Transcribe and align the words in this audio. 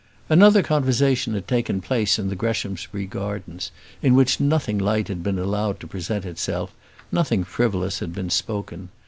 Another 0.29 0.63
conversation 0.63 1.35
had 1.35 1.47
taken 1.47 1.79
place 1.79 2.17
in 2.17 2.29
the 2.29 2.35
Greshamsbury 2.35 3.05
gardens, 3.05 3.69
in 4.01 4.15
which 4.15 4.39
nothing 4.39 4.79
light 4.79 5.09
had 5.09 5.21
been 5.21 5.37
allowed 5.37 5.79
to 5.79 5.85
present 5.85 6.25
itself; 6.25 6.73
nothing 7.11 7.43
frivolous 7.43 7.99
had 7.99 8.11
been 8.11 8.31
spoken. 8.31 8.89